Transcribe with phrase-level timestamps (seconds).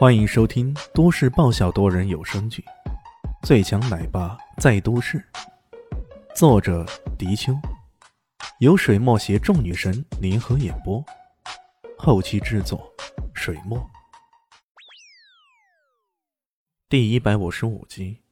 [0.00, 2.64] 欢迎收听都市爆笑多人有声剧
[3.46, 5.18] 《最强奶爸在都市》，
[6.34, 6.86] 作者：
[7.18, 7.52] 迪秋，
[8.60, 11.04] 由水墨携众女神联合演播，
[11.98, 12.90] 后期制作：
[13.34, 13.78] 水墨。
[16.88, 18.22] 第一百五十五集，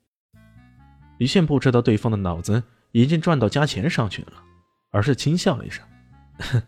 [1.18, 2.62] 李现不知道对方的脑子
[2.92, 4.42] 已经转到加钱上去了，
[4.90, 5.86] 而是轻笑了一声
[6.40, 6.62] ：“哼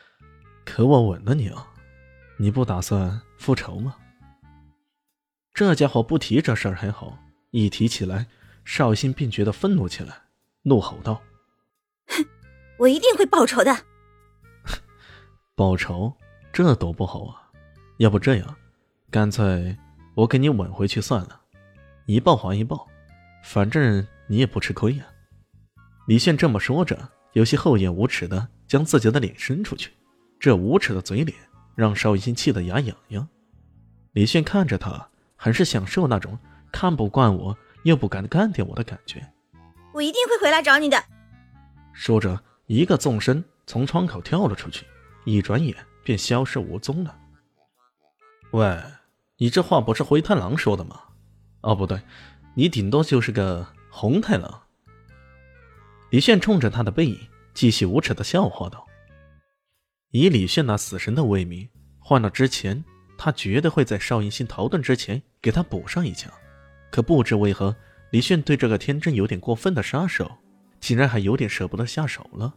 [0.66, 1.66] 可我稳了你啊，
[2.36, 3.96] 你不打算复仇吗？”
[5.54, 7.16] 这家伙不提这事儿还好，
[7.52, 8.26] 一提起来，
[8.64, 10.12] 邵欣便觉得愤怒起来，
[10.62, 11.22] 怒吼道
[12.10, 12.26] ：“哼，
[12.76, 13.72] 我一定会报仇的！
[15.54, 16.12] 报仇？
[16.52, 17.50] 这多不好啊！
[17.98, 18.56] 要不这样，
[19.12, 19.78] 干脆
[20.16, 21.40] 我给你吻回去算了，
[22.06, 22.88] 一报还一报，
[23.44, 25.06] 反正你也不吃亏呀。”
[26.08, 29.92] 李炫这么说着，有些厚颜无耻的将自己的脸伸出去，
[30.40, 31.38] 这无耻的嘴脸
[31.76, 33.28] 让邵心气得牙痒痒。
[34.14, 35.10] 李炫看着他。
[35.44, 36.38] 很是享受那种
[36.72, 39.22] 看不惯我又不敢干掉我的感觉。
[39.92, 41.04] 我一定会回来找你的。
[41.92, 44.86] 说着，一个纵身从窗口跳了出去，
[45.26, 47.14] 一转眼便消失无踪了。
[48.52, 48.82] 喂，
[49.36, 50.98] 你这话不是灰太狼说的吗？
[51.60, 52.00] 哦，不对，
[52.54, 54.62] 你顶多就是个红太狼。
[56.08, 57.18] 李炫冲着他的背影
[57.52, 58.86] 继续无耻的笑话道
[60.10, 62.82] ：“以李炫那死神的威名，换了之前。”
[63.24, 66.30] 他绝对会在邵银心逃遁之前给他补上一枪，
[66.90, 67.74] 可不知为何，
[68.10, 70.30] 李炫对这个天真有点过分的杀手，
[70.78, 72.52] 竟然还有点舍不得下手了。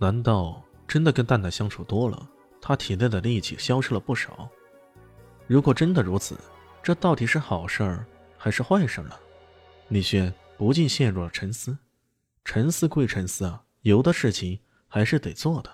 [0.00, 2.28] 难道真的跟蛋蛋相处多了，
[2.60, 4.50] 他体内的力气消失了不少？
[5.46, 6.36] 如果真的如此，
[6.82, 8.04] 这到底是好事儿
[8.36, 9.14] 还是坏事呢？
[9.90, 11.78] 李炫不禁陷入了沉思。
[12.44, 15.70] 沉思归沉思啊，有的事情还是得做的。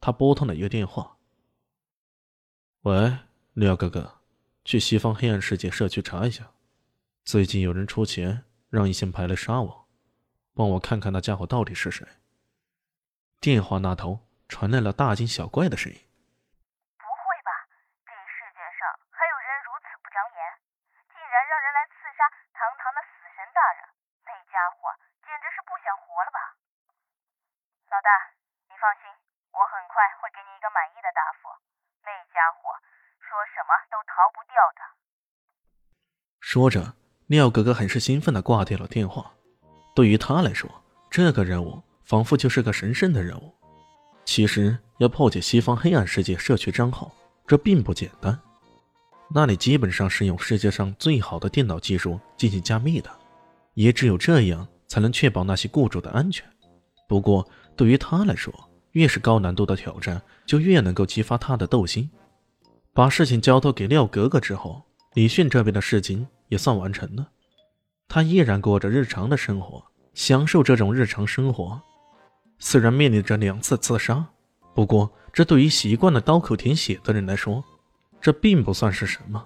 [0.00, 1.16] 他拨通了一个电话。
[2.82, 3.16] 喂，
[3.52, 4.24] 廖哥哥，
[4.64, 6.56] 去西方黑暗世界社区查一下，
[7.20, 9.84] 最近有人出钱让一线牌来杀我，
[10.56, 12.00] 帮我看看那家伙到底是谁。
[13.44, 16.00] 电话那头传来了大惊小怪的声音
[16.96, 17.52] ：“不会吧，
[18.08, 20.40] 这世界上还有人如此不长眼，
[21.12, 22.24] 竟然让人来刺杀
[22.56, 23.80] 堂堂的死神大人，
[24.24, 24.88] 那家伙
[25.28, 26.56] 简直是不想活了吧？”
[27.92, 28.32] 老大，
[28.72, 29.12] 你放心，
[29.52, 31.52] 我很快会给你一个满意的答复。
[32.00, 32.80] 那家伙。
[33.32, 34.80] 说什么都逃不掉的。
[36.38, 36.92] 说着，
[37.28, 39.32] 廖哥哥很是兴奋的挂掉了电话。
[39.94, 40.70] 对于他来说，
[41.10, 43.50] 这个任务仿佛就是个神圣的任务。
[44.26, 47.10] 其实，要破解西方黑暗世界社区账号，
[47.46, 48.38] 这并不简单。
[49.34, 53.10] 那里基本上是用世界上最好的电脑技术进行加密的，
[53.72, 56.46] 也只有这样才能确保那些雇主的安全。
[57.08, 58.52] 不过，对于他来说，
[58.90, 62.10] 越是高难度的挑战，就越能够激发他的斗心。
[62.94, 64.82] 把事情交托给廖格格之后，
[65.14, 67.28] 李迅这边的事情也算完成了。
[68.06, 69.82] 他依然过着日常的生活，
[70.12, 71.80] 享受这种日常生活。
[72.58, 74.24] 虽然面临着两次刺杀，
[74.74, 77.64] 不过这对于习惯了刀口舔血的人来说，
[78.20, 79.42] 这并不算是什么。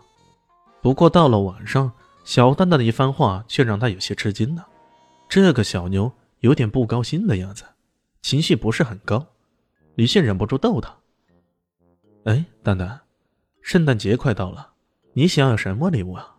[0.83, 1.93] 不过到了晚上，
[2.25, 4.67] 小蛋蛋的一番话却让他有些吃惊了。
[5.29, 7.65] 这个小妞有点不高兴的样子，
[8.23, 9.25] 情绪不是很高。
[9.95, 10.93] 李迅忍不住逗他
[12.27, 13.01] ：“哎，蛋蛋。”
[13.67, 14.75] 圣诞节快到了，
[15.13, 16.37] 你想要什么礼物啊？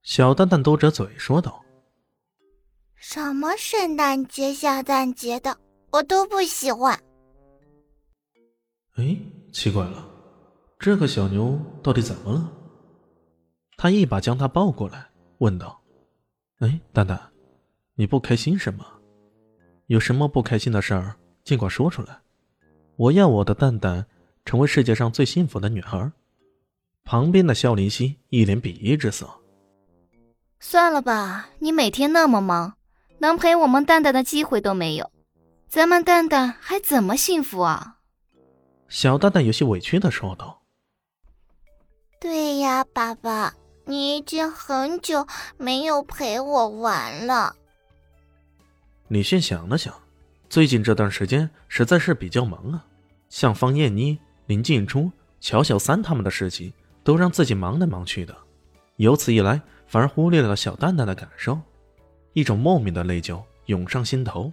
[0.00, 1.62] 小蛋蛋嘟着嘴说道
[2.96, 5.54] ：“什么圣诞节、下蛋节的，
[5.90, 6.98] 我都不喜欢。”
[8.96, 9.14] 哎，
[9.52, 10.08] 奇怪了，
[10.78, 12.50] 这个小牛到底怎么了？
[13.76, 15.06] 他一把将他抱过来，
[15.40, 15.78] 问道
[16.60, 17.20] ：“哎，蛋蛋，
[17.94, 18.82] 你不开心什么？
[19.88, 21.14] 有什么不开心的事儿，
[21.44, 22.18] 尽管说出来。
[22.96, 24.06] 我要我的蛋蛋
[24.46, 26.10] 成为世界上最幸福的女孩。”
[27.08, 29.26] 旁边的肖林熙一脸鄙夷之色。
[30.60, 32.74] 算了吧，你每天那么忙，
[33.16, 35.10] 能陪我们蛋蛋的机会都没有，
[35.70, 37.96] 咱们蛋蛋还怎么幸福啊？
[38.90, 40.60] 小蛋蛋有些委屈的说道。
[42.20, 43.54] 对呀，爸爸，
[43.86, 45.26] 你已经很久
[45.56, 47.56] 没有陪我玩了。
[49.08, 49.94] 李迅想了想，
[50.50, 52.84] 最近这段时间实在是比较忙啊，
[53.30, 55.10] 像方艳妮、林静初、
[55.40, 56.70] 乔小三他们的事情。
[57.08, 58.36] 都让自己忙来忙去的，
[58.96, 61.58] 由此一来，反而忽略了小蛋蛋的感受，
[62.34, 64.52] 一种莫名的内疚涌上心头，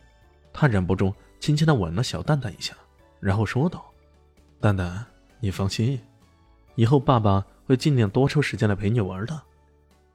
[0.54, 2.74] 他忍不住轻轻的吻了小蛋蛋一下，
[3.20, 3.92] 然后说道
[4.62, 5.06] ：“蛋蛋，
[5.42, 6.00] 你放心，
[6.76, 9.38] 以后爸爸会尽量多抽时间来陪你玩的。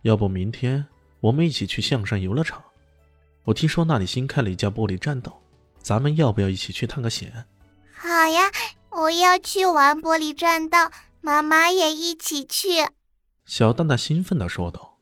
[0.00, 0.86] 要不明天
[1.20, 2.64] 我们一起去象山游乐场？
[3.44, 5.38] 我听说那里新开了一家玻璃栈道，
[5.82, 7.44] 咱们要不要一起去探个险
[7.92, 8.50] ？”“好呀，
[8.92, 10.90] 我要去玩玻璃栈道。”
[11.20, 12.88] 妈妈也一起去。
[13.44, 14.98] 小蛋蛋兴奋地说道。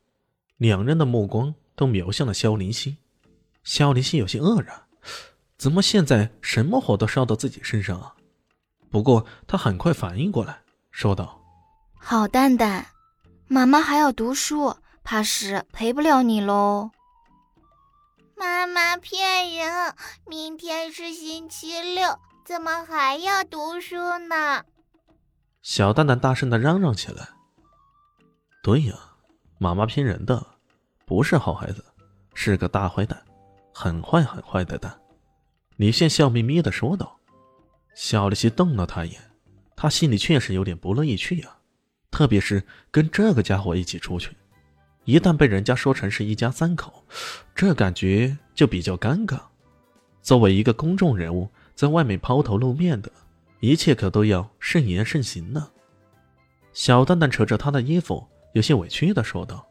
[0.59, 2.97] 两人的目光都瞄向了萧林希。
[3.62, 4.82] 萧林希有些愕然，
[5.56, 8.17] 怎么现在什么火都烧到自己身上啊？
[8.91, 11.41] 不过他很快反应过来，说道
[11.94, 12.88] ：“好蛋蛋，
[13.47, 14.75] 妈妈还要读书，
[15.05, 16.91] 怕是陪不了你喽。”
[18.35, 19.94] 妈妈骗人，
[20.26, 23.97] 明天是星期六，怎么还要读书
[24.29, 24.64] 呢？
[25.62, 27.28] 小蛋蛋大声的嚷嚷起来。
[28.62, 28.94] 对呀，
[29.58, 30.44] 妈妈骗人的，
[31.05, 31.84] 不是好孩子，
[32.34, 33.20] 是个大坏蛋，
[33.75, 34.99] 很坏很坏的蛋。
[35.76, 37.19] 李现笑眯眯的说道。
[37.94, 39.20] 小丽西瞪了他一眼，
[39.75, 41.56] 他心里确实有点不乐意去呀，
[42.11, 42.62] 特别是
[42.93, 44.37] 跟这个家伙一起出去，
[45.04, 47.04] 一旦被人家说成是一家三口，
[47.56, 49.40] 这感觉就比较尴尬。
[50.22, 53.11] 作为一个公众人物，在外面抛头露面的，
[53.60, 55.70] 一切可都要慎言慎行呢。
[56.72, 59.66] 小蛋蛋扯着他的衣服，有些委屈的说道：“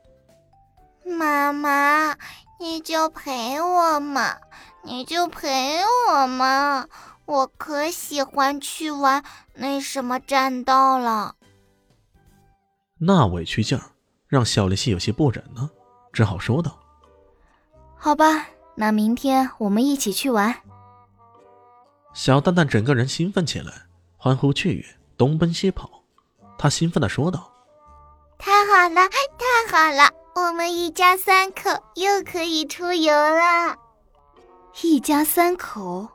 [1.18, 2.16] 妈妈，
[2.60, 4.36] 你就陪我嘛，
[4.84, 6.88] 你就陪我嘛。”
[7.28, 9.22] 我可喜欢去玩
[9.54, 11.36] 那什么栈道了。
[12.98, 13.84] 那委屈劲儿
[14.28, 15.70] 让小丽西有些不忍呢，
[16.14, 16.80] 只好说道
[18.00, 20.56] ：“好吧，那明天我们一起去玩。”
[22.18, 23.72] 小蛋蛋整个人兴奋起来，
[24.18, 24.84] 欢呼雀跃，
[25.16, 26.02] 东奔西跑。
[26.58, 27.54] 他兴奋的说道
[28.40, 33.78] ：“太好了，太好了，我们一家三口又可以出游了。”
[34.82, 36.08] 一家三口。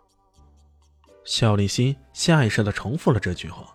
[1.24, 3.68] 小丽心下意识的重复了这句话。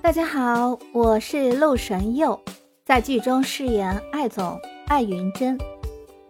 [0.00, 2.42] 大家好，我是陆神佑，
[2.86, 5.58] 在剧中饰演艾总艾云珍。